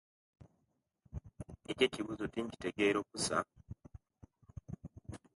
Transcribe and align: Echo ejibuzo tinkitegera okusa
Echo 1.69 1.83
ejibuzo 1.87 2.23
tinkitegera 2.33 2.97
okusa 3.03 3.37